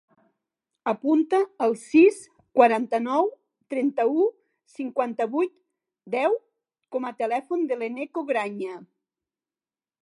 [0.91, 2.17] Apunta el sis,
[2.59, 3.29] quaranta-nou,
[3.75, 4.25] trenta-u,
[4.77, 5.55] cinquanta-vuit,
[6.17, 6.41] deu
[6.97, 8.75] com a telèfon de l'Eneko Graña.